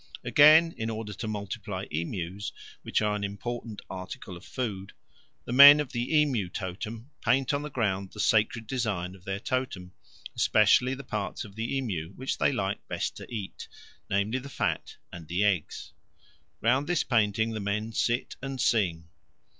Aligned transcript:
Again, 0.23 0.73
in 0.77 0.89
order 0.89 1.13
to 1.13 1.27
multiply 1.27 1.85
emus, 1.91 2.51
which 2.81 3.03
are 3.03 3.15
an 3.15 3.23
important 3.23 3.83
article 3.87 4.35
of 4.35 4.43
food, 4.43 4.93
the 5.45 5.53
men 5.53 5.79
of 5.79 5.91
the 5.91 6.15
emu 6.17 6.49
totem 6.49 7.11
paint 7.23 7.53
on 7.53 7.61
the 7.61 7.69
ground 7.69 8.09
the 8.11 8.19
sacred 8.19 8.65
design 8.65 9.13
of 9.13 9.25
their 9.25 9.39
totem, 9.39 9.91
especially 10.35 10.95
the 10.95 11.03
parts 11.03 11.45
of 11.45 11.53
the 11.53 11.77
emu 11.77 12.13
which 12.13 12.39
they 12.39 12.51
like 12.51 12.79
best 12.87 13.15
to 13.17 13.31
eat, 13.31 13.67
namely, 14.09 14.39
the 14.39 14.49
fat 14.49 14.95
and 15.13 15.27
the 15.27 15.43
eggs. 15.43 15.93
Round 16.61 16.87
this 16.87 17.03
painting 17.03 17.51
the 17.51 17.59
men 17.59 17.91
sit 17.93 18.35
and 18.41 18.59
sing. 18.59 19.07